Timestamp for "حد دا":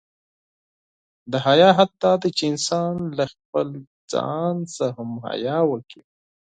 1.77-2.13